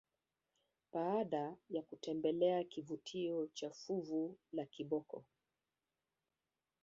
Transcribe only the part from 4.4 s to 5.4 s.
la kiboko